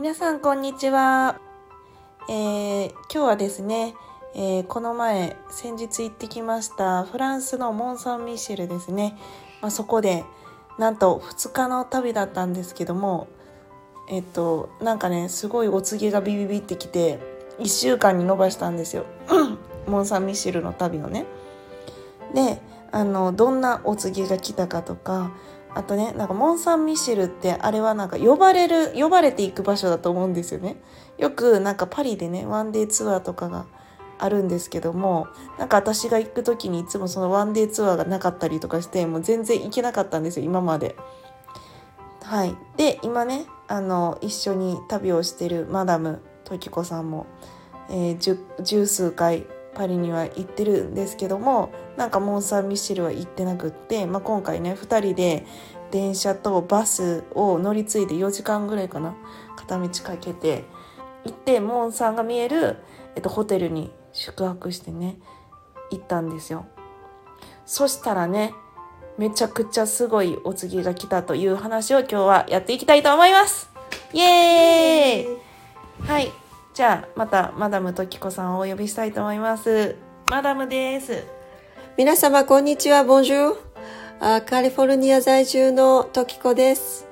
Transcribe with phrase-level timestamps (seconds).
[0.00, 1.38] 皆さんこんにちは。
[2.26, 3.94] えー、今日はですね、
[4.34, 9.18] えーこの前先日行ってきましたフランスのモン・サン・ミシェルですね、
[9.60, 10.24] まあ、そこで
[10.78, 13.28] なんと2日の旅だったんですけども
[14.08, 17.18] えっとなんかねすごいお告げがビビビってきて
[17.58, 19.04] 1週間に延ばしたんですよ。
[19.86, 21.26] モン・サン・ミシェルの旅をね。
[22.32, 25.30] であのどんなお告げが来たかとか
[25.74, 30.76] あとねなんかモン・サン・ミシェルってあれはなんか呼ばれる呼ばれていく場所だと思うんですよね
[31.18, 33.66] よくなんかパリでねワンデーツアーとかが
[34.18, 40.96] あるんですけどもなんか私が行く時にいつもそのワンデーツアーがなかったりとかしてもう全然行けなかったんですよ今まで。
[42.22, 47.26] はい、で今ねあの一緒に旅をしてるマダム時子さんも、
[47.88, 55.46] えー、十十数回パリには行ってるんですけどもなんかモン・サン・ミシェルは行ってなくって、まあ、今回ね2人で
[55.90, 59.14] 電車とバスを乗り継いで4時間ぐらいかな
[59.56, 60.64] 片道かけて
[61.24, 62.76] 行ってモンさんが見える、
[63.14, 65.18] えっと、ホテルに宿泊してね
[65.90, 66.66] 行ったんですよ。
[67.66, 68.54] そしたらね
[69.18, 73.70] めちゃくちゃすごいお告げが来たという話を今日はやっていきたいと思います。
[74.12, 76.08] イエーイ。
[76.08, 79.96] はいじゃあまたマダムときこさんをお呼びしたいと思います
[80.30, 81.24] マダムです
[81.98, 87.06] 皆様こんにちは、ボンジューカリフォルニア在住のトキコです。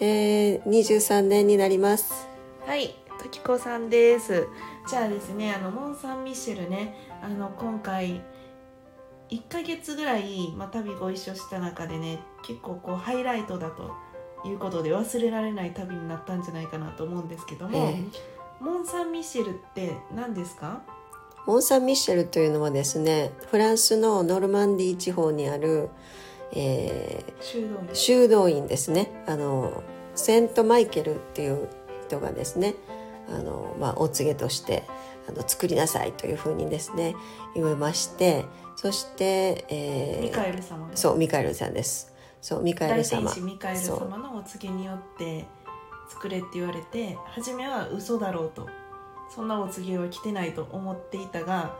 [0.00, 2.26] えー、23年になります。
[2.66, 4.48] はい、ときこさんです。
[4.88, 8.22] じゃあですね、あのモン・サン・ミシェルね、あの今回
[9.30, 13.92] 1ヶ月ぐらい、まあ、旅ご一緒した中でね、結構こうハイライトだと
[14.44, 18.02] いうことで忘れられない旅になったんじゃないかなと思うんですけども、え
[18.64, 20.82] モン・サン・ミシェルって何ですか？
[21.46, 25.90] ーモン・サン・ミシェルというのはですね、フランスのノルマンディー地方にある、
[26.52, 27.94] え修道院ー、。
[27.94, 29.10] 修道院ですね。
[29.26, 29.82] あの、
[30.14, 31.68] セント・マイケルっていう
[32.08, 32.74] 人がですね、
[33.28, 34.84] あの、まあ、お告げとして、
[35.28, 37.14] あの作りなさいというふうにですね、
[37.54, 38.44] 言われまして、
[38.76, 40.90] そして、えーミカエル様。
[40.94, 42.12] そう、ミカエルさんです。
[42.40, 43.22] そう、ミカエ大ル様。
[43.22, 45.46] 天使ミカエル様のお告げによって
[46.08, 48.68] 作れって言われて初めは嘘だろうと。
[49.34, 51.74] そんなお告げは来てないと思っていたが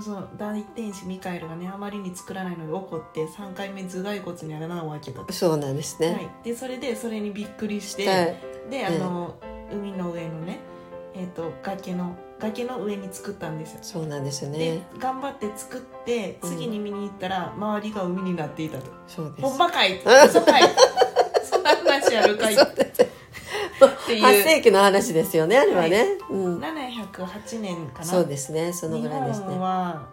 [0.00, 6.12] その大天使ミカエルがねあまりに作らないので怒って3回目頭蓋骨に穴を開けたと、そうなんですね。
[6.12, 8.36] はい、でそれでそれにびっくりして、はい。
[8.70, 9.34] であの、
[9.72, 10.60] 海の上のね、
[11.14, 13.78] えー、と崖の崖の上に作ったんですよ。
[13.82, 14.86] そうなんですよでね。
[14.98, 19.42] 頑張って作って次に見に行ったら周りが海になっていたと、そうです。
[19.42, 20.62] ほんまかい嘘かい
[21.42, 23.09] そんな話あるかいって
[24.10, 24.24] いう。
[24.24, 26.06] 8世紀の話ですよね、あれはね。
[26.30, 26.58] うん。
[26.60, 28.04] 708年かな。
[28.04, 29.60] そうですね、そのぐらいです日本ね。
[29.60, 30.08] は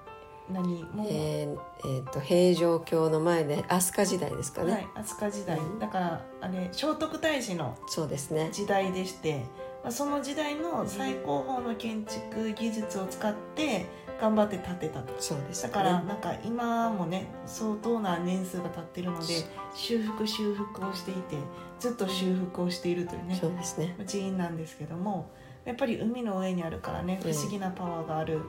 [0.51, 8.49] 何もう、えーえーと平城京の前で飛鳥時代ですかね、はい飛鳥時代、うんだからあれ聖徳太子のそうですね。
[8.51, 9.43] 時代でして、まあ、
[9.91, 13.85] その時代の最高峰の建築技術を使って
[14.19, 15.13] 頑張って建てたと。
[15.19, 15.69] そうですね。
[15.71, 19.25] だからなんか今もね相当な年数が経ってるので
[19.73, 21.37] 修復修復をしていて
[21.79, 23.95] ずっと修復をしているというねそうですね。
[24.07, 25.29] 寺院なんですけども
[25.65, 28.41] やっぱり海の上にあるからね不思議なパワーがある、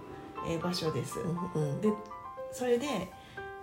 [0.49, 1.19] えー場所です。
[1.21, 1.81] うんうん。
[1.81, 1.93] で
[2.53, 2.87] それで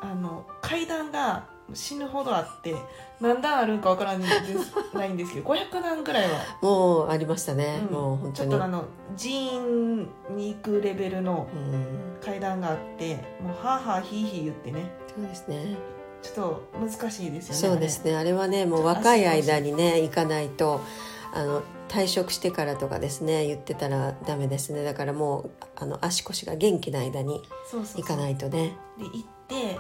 [0.02, 2.76] あの階段が死ぬほどあって
[3.20, 6.40] 何段あるんかわからないんですないんですけど500段ぐらいは。
[6.62, 7.94] もうありましたね、うん。
[7.94, 8.52] もう本当に。
[8.52, 8.86] ちょっとあの
[9.18, 10.00] 寺院
[10.30, 12.06] に行くレベルのうん。
[12.24, 14.92] 階段があってもうはあはあひいひい言ってね。
[15.16, 15.78] そうですね。
[16.22, 18.16] ちょっと難しいですよねそうですね。
[18.16, 18.34] あれ。
[18.34, 20.82] はねもう若い間にね行かないと
[21.34, 24.84] あの退職してからとかですね言ってたらダメですね。
[24.84, 28.02] だからもうあの足腰が元気な間にそうそうそう。
[28.02, 28.76] 行かないとね。
[28.98, 29.78] で行って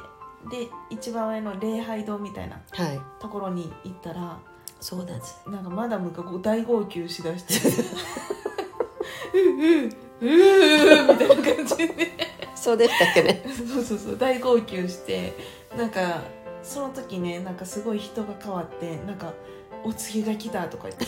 [0.50, 3.00] で一番上の礼拝堂みたいなはい。
[3.20, 4.38] ところに行ったら
[4.80, 5.42] そうなんです。
[5.48, 7.56] なんかマダムがこう大号泣しだして
[9.34, 12.12] 「ううううみたいな感じで
[12.56, 15.34] そうでしたっけねそうそうそう大号泣して
[15.78, 16.22] なんか
[16.64, 19.34] その時ねなんかすごい人が変わってなんか
[19.84, 21.06] 「お告げが来た」とか言って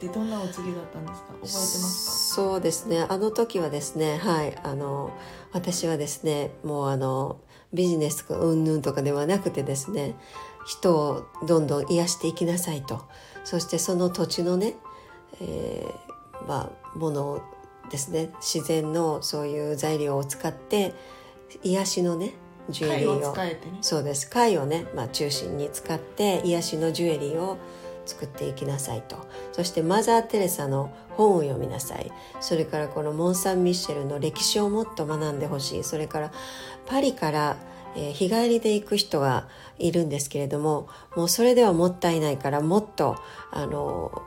[0.00, 1.28] 言ってどんなお告げだったんですか？
[1.28, 3.06] 覚えてますそうですね。
[3.08, 4.56] あの時はですねはい。
[4.62, 5.10] あの
[5.52, 7.40] 私はですねもうあの
[7.72, 10.16] ビジネスとかうんぬんとかではなくてですね
[10.66, 13.02] 人をどんどん癒していきなさいと。
[13.44, 14.76] そしてその土地のね、
[15.40, 17.42] えーまあ、もの
[17.90, 20.94] ですね自然のそういう材料を使って
[21.62, 22.34] 癒しのね
[22.68, 23.32] ジュエリーを。
[23.32, 23.78] 使えてね。
[23.80, 24.28] そうです。
[24.28, 27.56] 貝をね、まあ、中心に使って癒しのジュエリーを
[28.10, 29.16] 作っていきなさいと。
[29.52, 32.10] そしてマザー・テレサの本を読みなさい。
[32.40, 35.84] それからこのモン・サン・ミッシェルの歴史をもっと学んでほしい。
[35.84, 36.32] それから
[36.86, 37.56] パリから、
[37.96, 39.48] え日帰りで行く人が
[39.78, 40.86] いるんですけれども
[41.16, 43.16] もうそれではもったいないからもっと
[43.50, 44.22] あの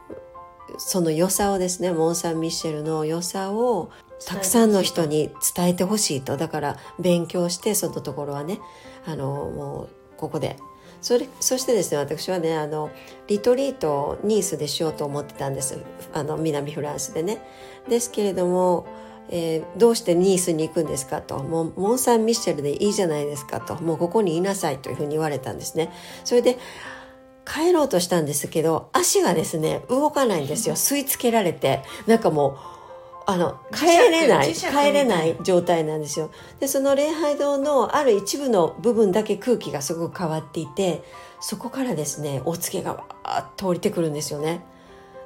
[0.78, 3.90] その良さをですねモン・サン・ミッシェルの良さを
[4.26, 6.36] たくさんの人に伝えてほしいと。
[6.36, 8.60] だから勉強してそのところはね
[9.06, 10.58] あのもうここで
[11.04, 12.90] それそしてですね私はねあの
[13.28, 15.78] リトリートをニースでしようと思ってたんです。
[16.14, 17.42] あの南フランスでね。
[17.88, 18.88] ですけれども、
[19.30, 21.44] えーどうしてニースに行くんですかと。
[21.44, 23.76] もうモン・サン・ミッシェルでいいじゃないですかと。
[23.82, 25.92] もうここにいなさいというふうに言われたんですね。
[26.24, 26.58] それで
[27.46, 30.76] 帰ろうとしたんですけど足がですね動かないんですよ。
[30.76, 31.82] 吸い付けられて。
[32.08, 32.73] なんかもう
[33.26, 36.30] あの帰れない帰れない状態なんですよ。
[36.60, 41.04] でその礼拝堂のある一部の部分だけ空気がすごく変わっていて
[41.40, 44.62] そこからですねお告げがわーっと降りてくるんですよね。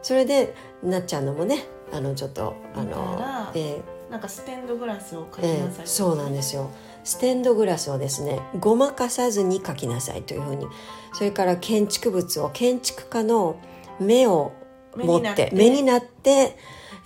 [0.03, 6.69] それでなっちゃんのもねあのちょっとあのら、えなんかステンドグラスをかけえなさい、えそうなんですよ。
[7.03, 10.67] ステンドグラスをですねごまかさずに描きなさいというふうに。
[11.13, 13.59] それから建築物を建築家の
[13.99, 14.51] 目を
[14.95, 15.49] 持って。
[15.53, 16.57] 目になって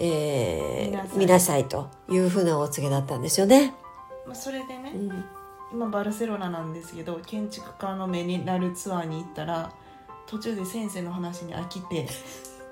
[0.04, 1.68] えー見なさい。
[1.68, 3.74] というふうなお告げだったんですよね。
[4.26, 5.26] まあ、それでね、うん。
[5.72, 9.72] 今バルセロナなんですけど建築家の目になるツアーに行ったら
[10.28, 12.08] 途中で先生の話に飽きて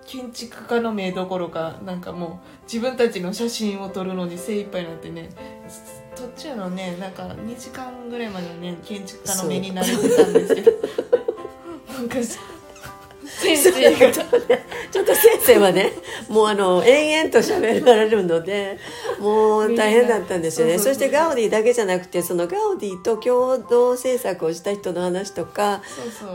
[0.05, 5.29] 建築家の目どころかなんかもう自分たちの写真を撮るのに精一杯になってね
[6.15, 10.71] 途中のねなんか2時間ぐらいまでね建築家の目になれてたんですけど。
[11.93, 12.15] なんか
[13.25, 14.11] 先生が。
[14.11, 15.91] ちょっと先生はね
[16.29, 18.77] もうあの延々と喋られるので
[19.19, 20.77] もう大変だったんですよね。
[20.77, 25.81] そしてガウディだけじゃなくてそのガウディと共同制作をした人の話とか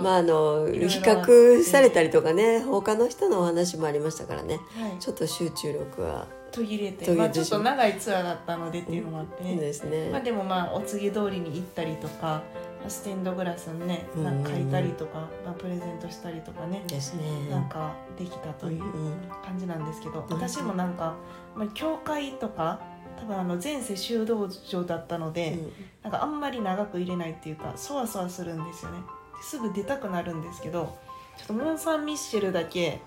[0.03, 4.59] まああの比較されたりとかね他の人のお話もありましたからね。
[4.79, 9.43] はい、ちょっと集中力は途切れてまあ、ちょっと長いツアーだったのでっていうのもあって。
[9.43, 10.11] ね、ですね。
[10.13, 12.43] まあ、でもまあお告げ通りに行ったりとか
[12.91, 17.49] ステンドグラスにねなんか書いたりとか、まあ、プレゼントしたりとかねですね。
[17.51, 19.13] なんかできたといううん
[19.45, 21.15] 感じなんですけど、うん私もなんか、
[21.57, 22.81] まあ、教会とか
[23.19, 25.59] 多分あの前世修道場だったので、
[26.03, 28.99] なんかあんまり長く入れないっていうかそわそわするんですよね。
[29.37, 30.99] ですぐ出たくなるんですけど
[31.37, 33.01] ちょっとモン・サン・ミッシェルだけ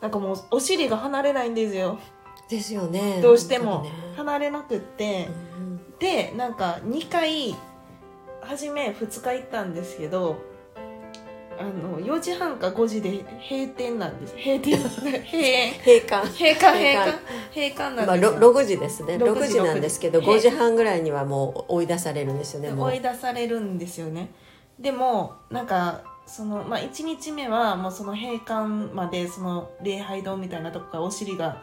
[0.00, 1.98] なんかもうお尻が離れないんですよ。
[2.48, 3.20] ですよね。
[3.22, 5.62] どうしても離れなくって、うん
[6.02, 7.54] でなんか2回
[8.42, 10.36] 初め2日行ったんですけど
[11.58, 14.34] あの4時半か5時で閉店なんです。
[14.36, 14.78] 閉店。
[15.22, 15.38] 閉。
[15.38, 16.26] 園閉館。
[16.26, 16.78] 閉館。
[16.78, 17.18] 閉館。
[17.54, 17.96] 閉館。
[17.96, 19.14] なんまあ、ですよ、ろ6時ですね。
[19.14, 20.28] 6 6時時なんですけど6時。
[20.30, 24.30] 5時半ぐらいにはもう追い出されるんですよね追い出されるんですよね。
[24.78, 31.62] でもなんかその、まあ、1日目はもうその閉館までその礼拝堂みたいなとこからお尻が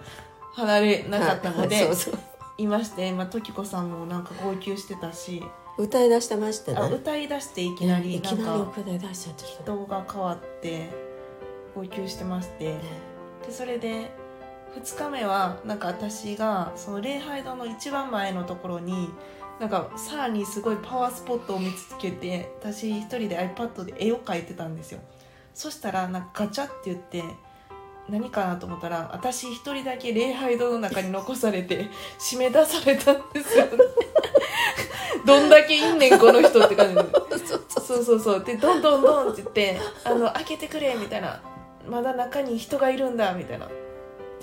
[0.54, 1.86] 離れなかったので、はい。
[1.88, 2.20] そうそう。
[2.58, 5.44] いまして、まあ、時子さんもなんか号泣してたし
[5.80, 6.78] 歌い出してましたね。
[6.78, 9.50] あ歌い出していきなりいきなり歌い出しちゃってた。
[9.64, 10.90] 人が変わって
[11.74, 12.76] 号泣してまして。
[13.46, 14.12] でそれで
[14.76, 19.10] 2日目はなんか私がその礼拝堂の一番前のところに
[19.62, 25.00] なんかさらにすごいパワースポットを見つけて私一人で iPad で絵を描いてたんですよ。
[25.54, 27.24] そしたらなんかガチャって言って
[28.10, 31.88] 何かなと思ったら私一人だけ礼拝堂の中に残されて
[32.20, 33.72] 締め出されたんですよね
[35.26, 36.96] どんだけいんねんこの人って感じ。
[36.96, 37.02] で
[37.80, 38.44] そうそうそう。
[38.44, 41.42] でどんどんどんって言って「あの開けてくれ」みたいな
[41.90, 43.66] 「まだ中に人がいるんだ」みたいな。
[43.66, 43.76] って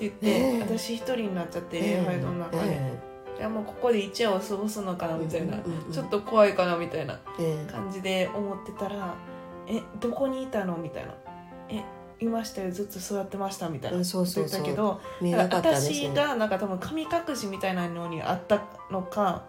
[0.01, 0.61] 言って、ええ。
[0.61, 2.99] 私一人になっちゃって礼拝堂の中で、え
[3.39, 5.57] いやもうここで一夜を過ごすのかなみたいな、
[5.93, 7.71] ちょっと怖いかなみたいなええ。
[7.71, 9.15] 感じで思ってたら
[9.67, 11.13] 「えどこにいたの?」みたいな
[11.71, 11.83] 「え
[12.21, 12.71] いましたよ。
[12.71, 13.99] ずっと座ってました」みたいな。
[13.99, 19.45] うんそうそう言ったそうけど見えなかったんです私ねがなんか多分神隠しみたいなのにあったのか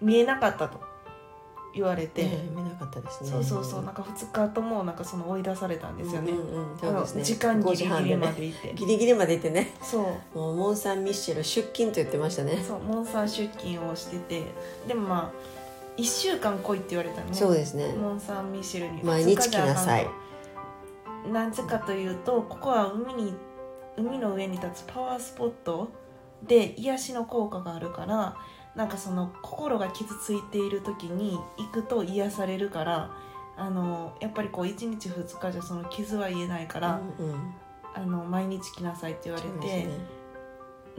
[0.00, 0.80] 見えなかったと
[1.74, 3.30] 言われて、ええ見えなかったですね。
[3.30, 3.82] そうそうそう。
[3.82, 7.16] なんか2日ともなんかその追い出されたんですよね、うんうんうん。
[7.16, 7.22] ね。
[7.22, 9.74] 時間ギリギリま5時半でいて、ギリギリまでいてね。
[9.82, 10.38] そう。
[10.38, 12.62] もうモン・サン・ミッシェル出勤と言ってましたね。
[12.66, 14.42] そうモンサン出勤をしてて。
[14.86, 17.34] でもまあ1週間来いって言われたのね。
[17.34, 17.92] そうですね。
[17.92, 19.02] モン・サン・ミシェルに。
[19.02, 20.08] 毎日来なさい。
[21.30, 23.34] なぜかというとここは海に
[23.96, 25.90] 海の上に立つパワースポット
[26.46, 28.36] で癒しの効果があるから
[28.74, 33.10] なんかその心が傷ついている時に行くと癒されるから
[33.56, 37.54] あのやっぱりこう1日2日じゃその傷は癒えないから、うんうん。
[37.94, 39.88] あの毎日来なさいって言われて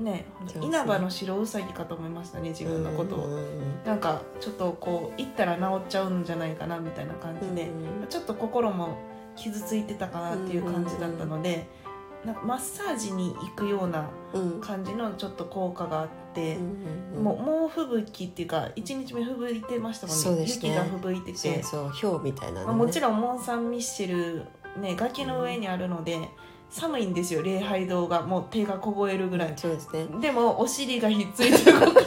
[0.02, 0.26] ね。
[0.62, 8.98] 稲葉の白うさぎかと思いましたね自分のことを、うんうんうんなんかちょっとこう行ったら治っちゃうんじゃないかなみたいな感じで、うんうんちょっと心も
[9.36, 11.68] 傷ついてたかなっていう感じだったので、
[12.26, 14.62] なんかマッサージに行くようなうん。
[14.62, 20.22] 感じのちょっと効果があって、うんうんもう猛吹雪っていうか1日目吹雪いてましたもんね。
[20.22, 20.70] そうですね。
[20.70, 21.42] 雪が吹雪いて。
[21.42, 22.66] て、そうそう氷みたいなのね。
[22.68, 24.46] まあ、もちろんモン・サン・ミッシェル、
[24.82, 26.18] ね、崖の上にあるので
[26.70, 28.22] 寒いんですよ礼拝堂が。
[28.22, 29.54] もう手が凍えるぐらい。
[29.58, 30.08] そうですね。
[30.22, 32.02] でもお尻がひっついて動く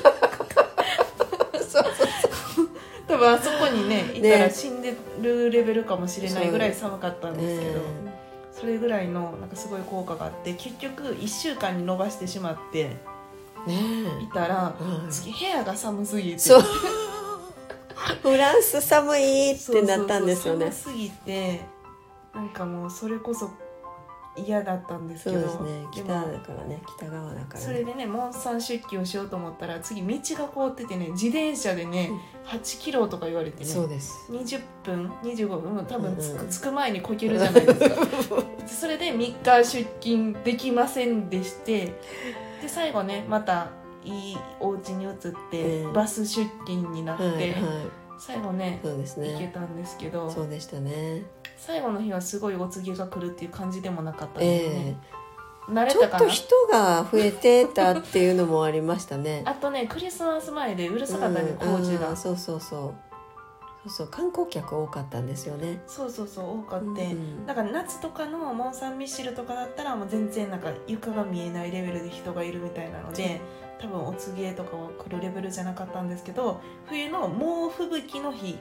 [1.69, 1.85] そう
[3.07, 8.13] 多分あそこにねいたらね死んでるレベルかもしれないぐらい寒かったんですけど、え。
[8.53, 12.97] それぐらいのなんかすごい効果があって結局1週間に伸ばしてしまって
[13.67, 14.75] いたら、
[15.11, 16.43] 次部屋が寒すぎて。
[18.23, 20.71] フランス寒いってなったんですよね。
[20.73, 21.61] そうそうそう寒すぎて
[22.35, 23.51] なんかもうそれこそ
[24.35, 25.49] 嫌だったんですけど。
[25.49, 25.87] そうですね。
[25.93, 26.81] 北だもからね。
[26.97, 27.67] 北側だからね。
[27.67, 32.11] それでねモンサン出勤をしようと思ったら次道が凍っててね自転車でね、
[32.47, 34.27] 8キロとか言われてねそうです。
[34.31, 36.49] 20分25分うん多分つく,、うんうん。
[36.51, 38.43] 着く前にこけるじゃないですか。
[38.67, 41.93] それで3日出勤できませんでして
[42.63, 43.69] で最後ねまた
[44.05, 45.15] いいお家に移っ
[45.51, 45.93] て、うん。
[45.93, 47.53] バス出勤になって、はいはい。
[48.19, 51.23] 最後ねそうです行けねたんですけど、そうでしたね。
[51.57, 54.97] 最後の日はすごいお告げが来るっていう感じでもなかったんでね。
[55.69, 56.25] え、慣れちょたかな？
[56.25, 59.43] っと人が増えてたっていうのもありましたね。
[59.47, 62.15] あとねクリスマス前でうるさかったね、うん工事が。
[62.17, 62.95] そうそうそう
[63.85, 65.83] そうそう観光客多かったんですよね。
[65.87, 73.41] そうそうそう多かって、うんだから夏とかのモン・サン・ミッシェルとかだったらもう全然なんか床が見えないレベルで人がいるみたいなので
[73.81, 78.59] 多分お告げとかは来るレベルじゃなかったんですけど冬の猛吹雪の日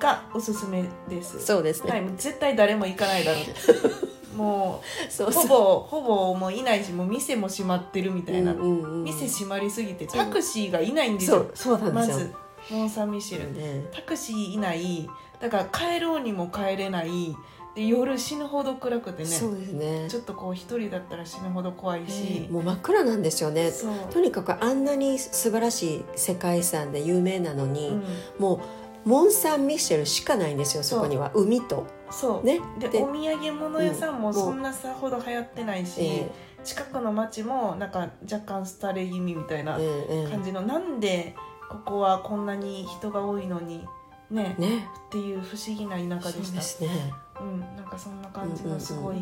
[0.00, 1.44] がおすすめです。
[1.44, 4.36] そうですね、はい、絶対誰も行かないだろう。
[4.36, 5.44] もそううそう。
[5.44, 11.50] ほぼほぼもういないしもう店も閉まってるみたいな、うんうんうん店閉まりすぎてタクシーがいないんですよ。
[11.54, 12.34] そうそうなんですよ、まず
[12.70, 13.86] モン・サン・ミッシェルね。
[13.92, 15.08] タクシーいない。
[15.40, 17.36] だから帰ろうにも帰れない。
[17.74, 19.28] で夜死ぬほど暗くてね。
[19.28, 20.06] そうですね。
[20.08, 23.70] ちょっとこう一人だったら死ぬほど怖いし、もう真っ暗なんですよね。
[24.10, 28.04] とにかくあんなに素晴らしい世界遺産で有名なのに、うん、
[28.38, 28.60] も
[29.06, 31.86] うモン・サン・ミッシェルしかないんですよそこには海と。
[32.10, 32.44] そう。
[32.44, 32.60] ね。
[32.80, 34.34] ででお土産物屋さんもうん。
[34.34, 36.30] そんなさほど流行ってないし、え
[36.64, 41.34] 近くの町もなんか若干廃れ気味みたいなえええ感じの、なんで
[41.70, 43.86] ここはこんなに人が多いのに
[44.30, 44.88] ねね。
[45.06, 46.56] っていう不思議な田舎そうでした。
[46.56, 47.14] ですね。
[47.40, 49.16] うん、なんかそんな感じのすごい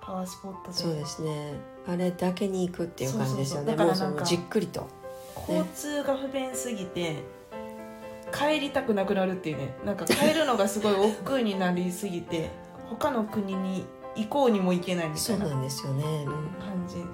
[0.00, 1.54] パワースポットで、そうですね。
[1.86, 3.66] あれだけに行くっていう感じですよね。
[3.68, 3.76] そうそうそう。
[3.76, 4.88] だからもうそなんかのじっくりと。
[5.48, 7.22] 交通が不便すぎて
[8.32, 9.76] 帰りたくなくなるっていうね。
[9.84, 12.50] なんか帰るのがすごい億劫になりすぎて
[12.88, 13.84] 他の国に
[14.16, 16.26] 行こうにも行けないみたいな感そうなんですよね、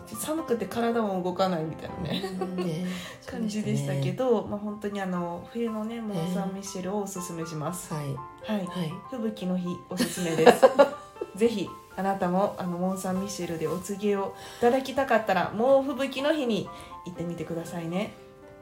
[0.07, 0.17] じ。
[0.17, 2.23] 寒くて体も動かないみたいなね。
[2.41, 2.57] うん。
[2.57, 2.87] ね。
[3.27, 8.07] 感じでしたけど、まあ、本当にあの冬のねモン・サン・ミシェルをおすすめします、はい。
[8.07, 8.67] はい。
[8.67, 8.93] はい。
[9.11, 10.67] 吹雪の日おすすめです。
[11.35, 16.69] ぜひあなたもあのモン・サン・ミシェルでお告げをいただきたかったらもう吹雪の日に
[17.07, 18.15] 行ってみてくださいね。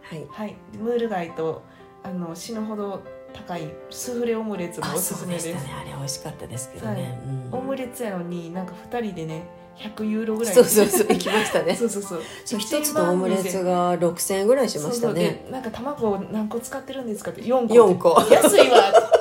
[0.02, 0.26] はい。
[0.30, 0.56] はい。
[0.72, 1.62] でムール貝と
[2.02, 3.02] あの死ぬほど
[3.32, 5.46] 高いスフレオムレツもあおすすめです。
[5.48, 5.60] ね。
[5.80, 7.02] あれ美味しかったですけどね、はい。
[7.02, 7.58] うん。
[7.58, 10.54] オムレツやのになんか2人でね100ユーロぐらい。
[10.54, 11.74] そうそうそう行きましたね。
[11.76, 12.20] そうそうそう。
[12.58, 15.44] 一つのオムレツが6000円ぐらいしましたね。
[15.46, 17.74] でなんか卵何個使ってるんですかって4個。
[17.74, 18.34] 4個。
[18.34, 18.92] 安いわ。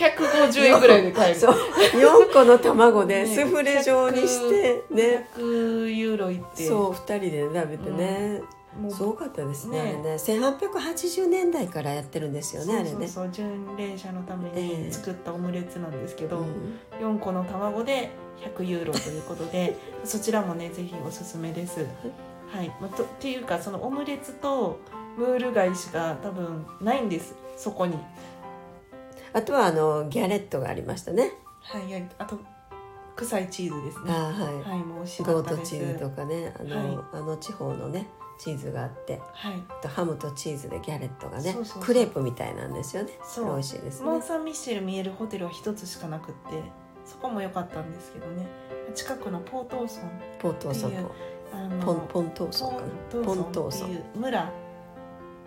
[0.00, 1.54] 150円ぐらいで買えるそう。
[1.54, 3.26] 4個の卵でね。
[3.26, 5.28] スフレ状にしてね。
[5.36, 6.66] 100ユーロいって。
[6.66, 8.44] そう2人で食べてね、もう
[8.90, 9.80] すごかったですねね。
[9.80, 10.14] あれね。
[10.14, 18.10] 1880年代からやってるんですよねあれねそう巡礼者のためえにえ作ったオムレツなんですけど、うん4個の卵で
[18.40, 21.86] 100ユーロということでそちらもねぜひおすすめです。
[22.52, 22.68] はい。
[22.80, 24.80] まあ、とっていうかそのオムレツと
[25.16, 27.34] ムール貝しか多分ないんです。
[27.56, 27.96] そこに。
[29.32, 31.32] あとはあのギャレットがありましたね。
[31.62, 32.08] はい、はい。
[32.18, 32.38] あと
[33.16, 34.04] 臭いチーズですね。
[34.08, 35.42] あーはい、はい、もうゴー。
[35.42, 36.98] トチーズとかねあの,、はい。
[37.12, 38.06] あの地方のね
[38.42, 43.10] チーズがあってはい、あとハムとチーズでギャレットがねクレープみたいなんですよね。
[43.22, 43.44] そう。
[43.46, 44.06] れ美味しいですね。
[44.06, 46.62] モン・サン・ミッシェル見えるホテルは一つしかなくって
[47.04, 48.46] そこも良かったんですけどね。
[48.94, 51.10] 近くのポートーソンポントーソンっていう
[51.52, 53.24] あのポンポントーソンかな。
[53.24, 54.52] ポントーソンっていう村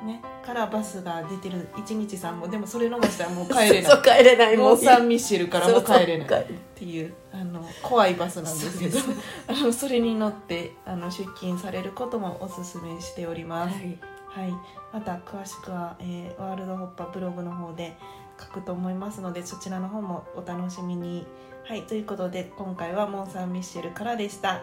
[0.04, 6.44] ねからバスが出てる一日さんもでもそれ逃したらもう帰れなそうい帰れないモン・サン・ミッシェルからも帰れない。
[6.44, 6.46] っ
[6.76, 9.00] ていうあの怖いバスなんですけど
[9.48, 13.76] あのそれに乗ってあの出勤されることもおすすめしております。
[13.76, 14.00] はい。
[14.34, 14.54] はい、
[14.92, 17.96] また詳しくは、えーワールドホッパーブログの方で
[18.40, 21.26] 書くと思いますのでそちらの方もお楽しみに。
[21.66, 21.84] はい。
[21.84, 24.62] ということで今回はモン・サン・ミッシェルからでした。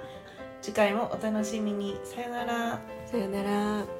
[0.60, 1.98] 次回もお楽しみに。
[2.04, 2.80] さよなら。
[3.06, 3.99] さよなら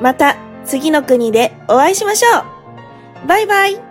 [0.00, 2.40] また次の国でお会いしましょ
[3.24, 3.28] う。
[3.28, 3.89] バイバイ。